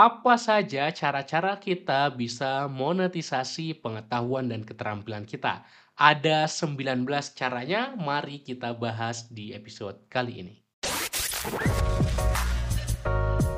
[0.00, 5.60] Apa saja cara-cara kita bisa monetisasi pengetahuan dan keterampilan kita?
[5.92, 7.04] Ada 19
[7.36, 10.56] caranya, mari kita bahas di episode kali ini.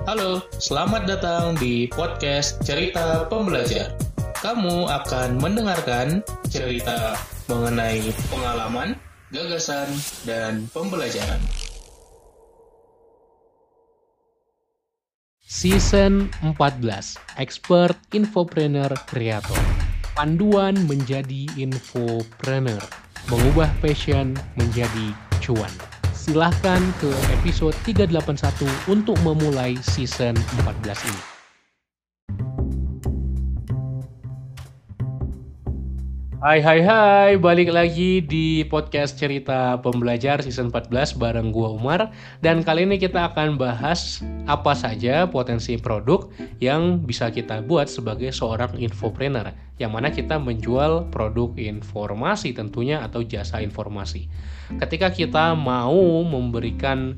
[0.02, 3.94] Halo, selamat datang di podcast Cerita Pembelajar.
[4.42, 8.02] Kamu akan mendengarkan cerita mengenai
[8.34, 8.98] pengalaman,
[9.30, 9.94] gagasan,
[10.26, 11.38] dan pembelajaran.
[15.52, 19.60] Season 14, Expert Infopreneur Creator.
[20.16, 22.80] Panduan menjadi infopreneur.
[23.28, 25.12] Mengubah passion menjadi
[25.44, 25.68] cuan.
[26.16, 30.32] Silahkan ke episode 381 untuk memulai season
[30.64, 31.31] 14 ini.
[36.42, 42.10] Hai hai hai, balik lagi di podcast cerita pembelajar season 14 bareng gua Umar.
[42.42, 46.26] Dan kali ini kita akan bahas apa saja potensi produk
[46.58, 49.54] yang bisa kita buat sebagai seorang infopreneur.
[49.78, 54.26] Yang mana kita menjual produk informasi tentunya atau jasa informasi.
[54.82, 57.14] Ketika kita mau memberikan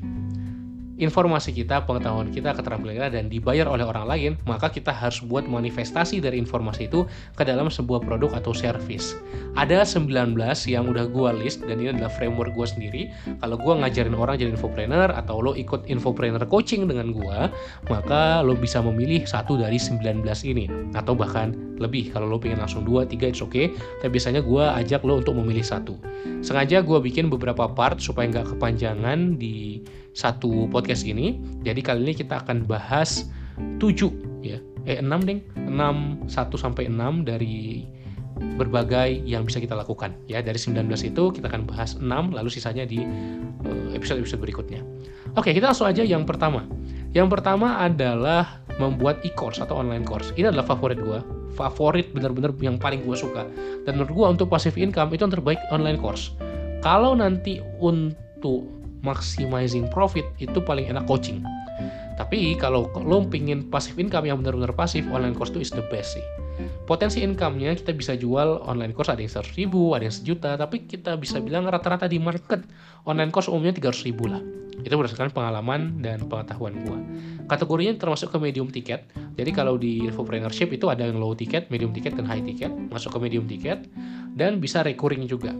[0.95, 5.43] informasi kita, pengetahuan kita, keterampilan kita dan dibayar oleh orang lain, maka kita harus buat
[5.43, 7.03] manifestasi dari informasi itu
[7.35, 9.19] ke dalam sebuah produk atau service.
[9.59, 10.35] Ada 19
[10.67, 13.11] yang udah gua list dan ini adalah framework gua sendiri.
[13.43, 17.51] Kalau gua ngajarin orang jadi infopreneur atau lo ikut infopreneur coaching dengan gua,
[17.91, 22.11] maka lo bisa memilih satu dari 19 ini atau bahkan lebih.
[22.15, 23.71] Kalau lo pengen langsung 2, 3 it's okay.
[23.99, 25.99] Tapi biasanya gua ajak lo untuk memilih satu.
[26.39, 29.83] Sengaja gua bikin beberapa part supaya nggak kepanjangan di
[30.15, 31.43] satu podcast ini.
[31.61, 33.27] Jadi kali ini kita akan bahas
[33.77, 33.83] 7
[34.41, 34.57] ya.
[34.87, 35.43] Eh 6 deng.
[35.59, 37.83] 6 1 sampai 6 dari
[38.55, 40.39] berbagai yang bisa kita lakukan ya.
[40.39, 43.03] Dari 19 itu kita akan bahas 6 lalu sisanya di
[43.67, 44.81] eh, episode-episode berikutnya.
[45.35, 46.63] Oke, kita langsung aja yang pertama.
[47.11, 50.35] Yang pertama adalah membuat e-course atau online course.
[50.35, 51.19] Ini adalah favorit gue,
[51.55, 53.47] favorit bener-bener yang paling gue suka.
[53.87, 56.35] Dan menurut gue untuk passive income itu yang terbaik online course.
[56.83, 61.45] Kalau nanti untuk maximizing profit itu paling enak coaching.
[62.17, 66.17] Tapi kalau lo pingin passive income yang benar-benar pasif, online course itu is the best
[66.17, 66.25] sih.
[66.87, 70.87] Potensi income-nya kita bisa jual online course ada yang 100 ribu, ada yang sejuta, tapi
[70.87, 72.63] kita bisa bilang rata-rata di market
[73.03, 74.39] online course umumnya 300 ribu lah.
[74.79, 76.99] Itu berdasarkan pengalaman dan pengetahuan gua.
[77.51, 79.11] Kategorinya termasuk ke medium ticket.
[79.35, 82.71] Jadi kalau di infopreneurship itu ada yang low ticket, medium ticket, dan high ticket.
[82.87, 83.83] Masuk ke medium ticket
[84.37, 85.51] dan bisa recurring juga.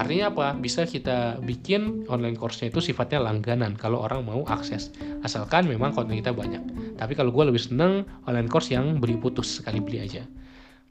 [0.00, 0.46] Artinya apa?
[0.56, 4.88] Bisa kita bikin online course-nya itu sifatnya langganan kalau orang mau akses.
[5.20, 6.96] Asalkan memang konten kita banyak.
[6.96, 10.24] Tapi kalau gue lebih seneng online course yang beli putus sekali beli aja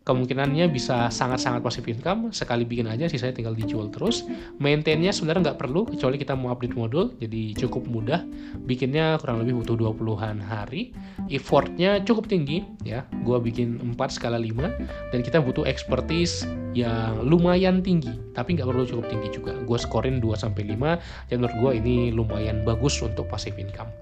[0.10, 4.26] kemungkinannya bisa sangat-sangat positif income sekali bikin aja sih saya tinggal dijual terus.
[4.58, 8.26] Maintainnya sebenarnya nggak perlu kecuali kita mau update modul jadi cukup mudah.
[8.66, 10.98] Bikinnya kurang lebih butuh 20-an hari.
[11.30, 13.06] Effortnya cukup tinggi ya.
[13.22, 18.90] Gua bikin 4 skala 5 dan kita butuh expertise yang lumayan tinggi tapi nggak perlu
[18.90, 19.54] cukup tinggi juga.
[19.62, 23.94] Gue skorin 2 sampai 5 dan menurut gue ini lumayan bagus untuk passive income.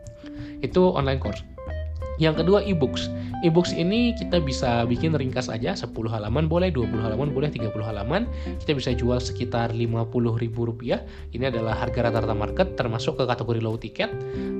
[0.64, 1.57] Itu online course
[2.18, 3.10] yang kedua e-books.
[3.46, 8.26] E-books ini kita bisa bikin ringkas aja 10 halaman boleh, 20 halaman boleh, 30 halaman.
[8.58, 11.06] Kita bisa jual sekitar Rp50.000.
[11.38, 14.10] Ini adalah harga rata-rata market termasuk ke kategori low ticket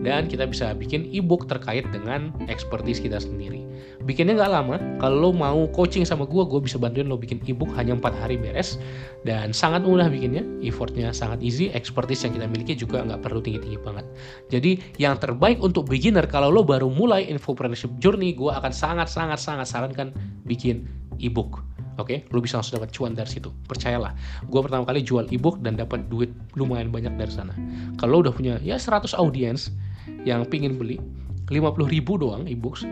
[0.06, 3.66] dan kita bisa bikin e-book terkait dengan expertise kita sendiri.
[4.08, 4.76] Bikinnya nggak lama.
[5.04, 8.40] Kalau lo mau coaching sama gue, gue bisa bantuin lo bikin e-book hanya 4 hari
[8.40, 8.80] beres
[9.28, 10.48] dan sangat mudah bikinnya.
[10.64, 14.08] Effortnya sangat easy, expertise yang kita miliki juga nggak perlu tinggi-tinggi banget.
[14.48, 19.68] Jadi yang terbaik untuk beginner kalau lo baru mulai info infopreneurship journey, gue akan sangat-sangat-sangat
[19.68, 20.16] sarankan
[20.48, 20.88] bikin
[21.20, 21.60] ebook.
[21.98, 22.30] Oke, okay?
[22.30, 23.50] lu bisa langsung dapat cuan dari situ.
[23.66, 24.14] Percayalah,
[24.46, 27.58] gue pertama kali jual ebook dan dapat duit lumayan banyak dari sana.
[27.98, 29.74] Kalau udah punya ya 100 audiens
[30.22, 31.02] yang pingin beli,
[31.48, 32.84] 50 ribu doang ebooks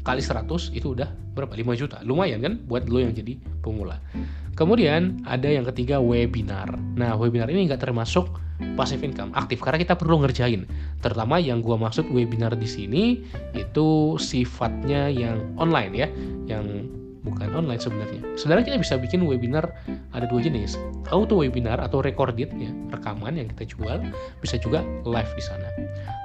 [0.00, 1.52] kali 100 itu udah berapa?
[1.52, 2.00] 5 juta.
[2.02, 4.00] Lumayan kan buat lo yang jadi pemula.
[4.56, 6.72] Kemudian ada yang ketiga webinar.
[6.98, 8.26] Nah, webinar ini nggak termasuk
[8.74, 10.66] passive income aktif karena kita perlu ngerjain.
[10.98, 13.22] Terutama yang gua maksud webinar di sini
[13.54, 16.08] itu sifatnya yang online ya,
[16.50, 16.66] yang
[17.22, 18.20] bukan online sebenarnya.
[18.38, 19.66] Sebenarnya kita bisa bikin webinar
[20.14, 20.78] ada dua jenis,
[21.10, 23.98] auto webinar atau recorded ya, rekaman yang kita jual,
[24.42, 25.68] bisa juga live di sana.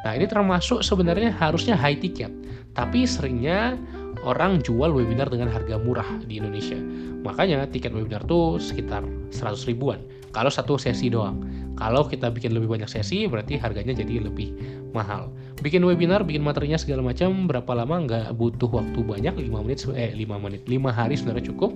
[0.04, 2.30] Nah ini termasuk sebenarnya harusnya high ticket,
[2.76, 3.80] tapi seringnya
[4.24, 6.78] orang jual webinar dengan harga murah di Indonesia.
[7.24, 10.04] Makanya tiket webinar tuh sekitar 100 ribuan
[10.36, 11.40] kalau satu sesi doang.
[11.74, 14.54] Kalau kita bikin lebih banyak sesi, berarti harganya jadi lebih
[14.94, 15.34] mahal.
[15.60, 20.14] Bikin webinar, bikin materinya segala macam, berapa lama nggak butuh waktu banyak, 5 menit, eh
[20.14, 21.74] 5 menit, 5 hari sebenarnya cukup.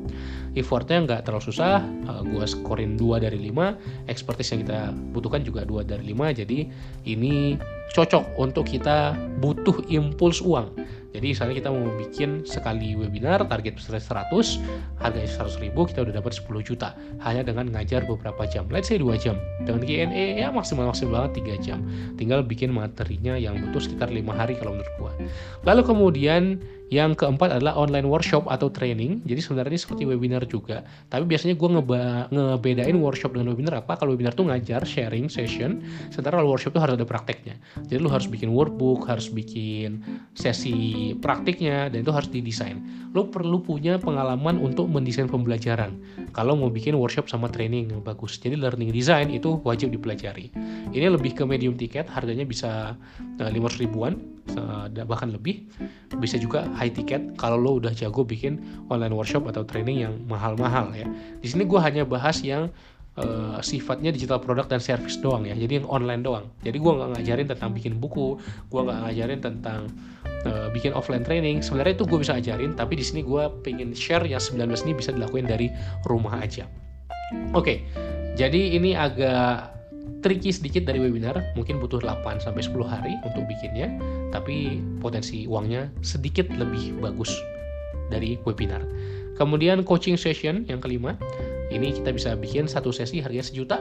[0.53, 3.73] Effortnya nggak terlalu susah, uh, gua skorin 2 dari 5,
[4.05, 6.69] expertise yang kita butuhkan juga 2 dari 5, jadi
[7.09, 7.57] ini
[7.97, 10.69] cocok untuk kita butuh impuls uang
[11.17, 13.97] Jadi misalnya kita mau bikin sekali webinar target besar
[14.29, 16.93] 100, harganya 100 ribu kita udah dapat 10 juta
[17.25, 18.69] hanya dengan ngajar beberapa jam.
[18.69, 19.41] Let's say 2 jam.
[19.65, 21.81] Dengan Q&A ya maksimal maksimal banget 3 jam.
[22.21, 25.11] Tinggal bikin materinya yang butuh sekitar 5 hari kalau menurut gua.
[25.65, 29.19] Lalu kemudian yang keempat adalah online workshop atau training.
[29.27, 30.87] Jadi sebenarnya ini seperti webinar juga.
[31.11, 32.01] Tapi biasanya gue ngeba
[32.31, 33.99] ngebedain workshop dengan webinar apa?
[33.99, 35.83] Kalau webinar tuh ngajar, sharing, session.
[36.07, 37.59] Sementara kalau workshop tuh harus ada prakteknya.
[37.91, 39.99] Jadi lu harus bikin workbook, harus bikin
[40.31, 42.79] sesi praktiknya, dan itu harus didesain.
[43.11, 45.91] Lu perlu punya pengalaman untuk mendesain pembelajaran.
[46.31, 48.39] Kalau mau bikin workshop sama training yang bagus.
[48.39, 50.55] Jadi learning design itu wajib dipelajari.
[50.95, 52.95] Ini lebih ke medium tiket, harganya bisa
[53.39, 54.13] 500 eh, ribuan,
[55.07, 55.67] bahkan lebih.
[56.17, 58.61] Bisa juga high ticket kalau lo udah jago bikin
[58.93, 61.09] online workshop atau training yang mahal-mahal ya.
[61.41, 62.69] Di sini gue hanya bahas yang
[63.17, 65.57] uh, sifatnya digital product dan service doang ya.
[65.57, 66.45] Jadi yang online doang.
[66.61, 68.37] Jadi gue nggak ngajarin tentang bikin buku,
[68.69, 69.79] gue nggak ngajarin tentang
[70.45, 71.65] uh, bikin offline training.
[71.65, 75.09] Sebenarnya itu gue bisa ajarin, tapi di sini gue pengen share yang 19 ini bisa
[75.11, 75.73] dilakuin dari
[76.05, 76.69] rumah aja.
[77.51, 77.77] Oke, okay,
[78.39, 79.76] jadi ini agak
[80.25, 83.93] tricky sedikit dari webinar, mungkin butuh 8 sampai 10 hari untuk bikinnya,
[84.33, 87.31] tapi potensi uangnya sedikit lebih bagus
[88.09, 88.81] dari webinar.
[89.37, 91.13] Kemudian coaching session yang kelima,
[91.67, 93.77] ini kita bisa bikin satu sesi harganya sejuta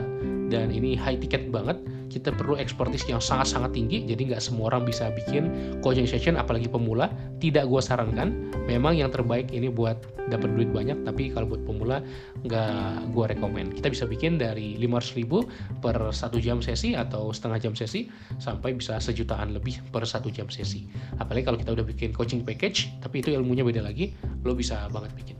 [0.46, 1.78] dan ini high ticket banget.
[2.06, 5.50] Kita perlu ekspertis yang sangat-sangat tinggi jadi nggak semua orang bisa bikin
[5.82, 7.10] coaching session apalagi pemula.
[7.42, 8.54] Tidak gue sarankan.
[8.64, 12.02] Memang yang terbaik ini buat dapat duit banyak tapi kalau buat pemula
[12.42, 15.46] nggak gue rekomend kita bisa bikin dari 500 ribu
[15.78, 18.10] per satu jam sesi atau setengah jam sesi
[18.42, 20.90] sampai bisa sejutaan lebih per satu jam sesi.
[21.22, 25.14] Apalagi kalau kita udah bikin coaching package tapi itu ilmunya beda lagi lo bisa banget
[25.14, 25.36] bikin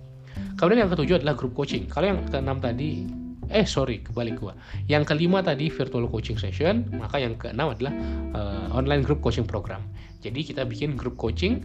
[0.57, 1.87] kemudian yang ketujuh adalah grup coaching.
[1.87, 3.07] Kalau yang keenam tadi
[3.47, 4.59] eh sorry kebalik gua.
[4.91, 7.95] Yang kelima tadi virtual coaching session maka yang keenam adalah
[8.35, 9.85] uh, online group coaching program.
[10.25, 11.63] Jadi kita bikin grup coaching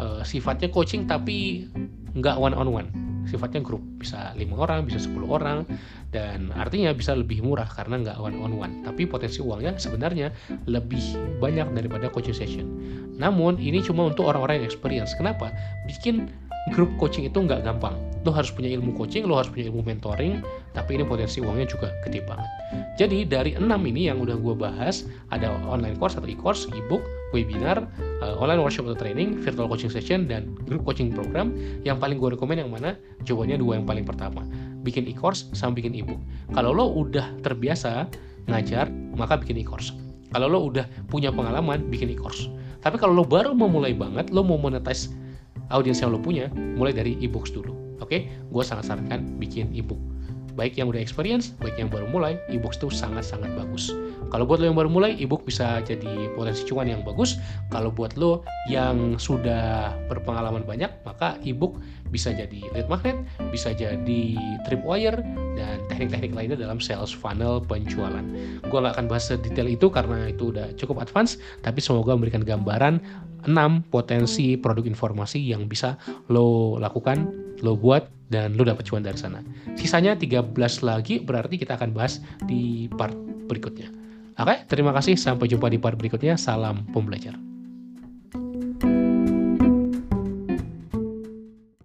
[0.00, 1.68] uh, sifatnya coaching tapi
[2.18, 2.88] nggak one on one
[3.28, 5.62] sifatnya grup bisa lima orang bisa 10 orang
[6.10, 10.34] dan artinya bisa lebih murah karena nggak one on one tapi potensi uangnya sebenarnya
[10.66, 11.02] lebih
[11.38, 12.66] banyak daripada coaching session.
[13.20, 15.12] Namun ini cuma untuk orang-orang yang experience.
[15.14, 15.52] Kenapa?
[15.86, 16.32] Bikin
[16.68, 17.96] grup coaching itu nggak gampang.
[18.28, 20.44] Lo harus punya ilmu coaching, lo harus punya ilmu mentoring,
[20.76, 22.50] tapi ini potensi uangnya juga gede banget.
[23.00, 27.00] Jadi dari enam ini yang udah gue bahas, ada online course atau e-course, e-book,
[27.32, 27.88] webinar,
[28.20, 31.56] uh, online workshop atau training, virtual coaching session, dan grup coaching program.
[31.80, 33.00] Yang paling gue rekomend yang mana?
[33.24, 34.44] Jawabannya dua yang paling pertama.
[34.84, 36.20] Bikin e-course sama bikin e-book.
[36.52, 38.04] Kalau lo udah terbiasa
[38.52, 39.96] ngajar, maka bikin e-course.
[40.30, 42.52] Kalau lo udah punya pengalaman, bikin e-course.
[42.80, 45.12] Tapi kalau lo baru memulai banget, lo mau monetize
[45.70, 48.30] audiens yang lo punya mulai dari e-books dulu oke okay?
[48.30, 49.98] gue sangat sarankan bikin e-book
[50.60, 53.94] baik yang udah experience, baik yang baru mulai, e-books itu sangat-sangat bagus.
[54.30, 57.36] Kalau buat lo yang baru mulai, e-book bisa jadi potensi cuan yang bagus.
[57.74, 61.82] Kalau buat lo yang sudah berpengalaman banyak, maka e-book
[62.14, 63.18] bisa jadi lead magnet,
[63.50, 64.22] bisa jadi
[64.66, 65.18] tripwire,
[65.58, 68.22] dan teknik-teknik lainnya dalam sales funnel penjualan.
[68.66, 73.02] Gue nggak akan bahas detail itu karena itu udah cukup advance, tapi semoga memberikan gambaran
[73.46, 75.98] 6 potensi produk informasi yang bisa
[76.30, 77.30] lo lakukan,
[77.66, 79.42] lo buat, dan lo dapat cuan dari sana.
[79.74, 80.54] Sisanya 13
[80.86, 83.14] lagi berarti kita akan bahas di part
[83.50, 83.99] berikutnya.
[84.40, 85.20] Oke, terima kasih.
[85.20, 86.40] Sampai jumpa di part berikutnya.
[86.40, 87.49] Salam pembelajar.